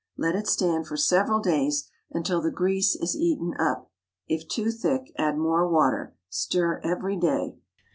[0.17, 3.91] Let it stand for several days until the grease is eaten up.
[4.27, 6.15] If too thick, add more water.
[6.27, 7.59] Stir every day.